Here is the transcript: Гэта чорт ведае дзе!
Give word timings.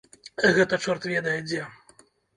Гэта 0.55 0.79
чорт 0.85 1.05
ведае 1.13 1.37
дзе! 1.51 1.61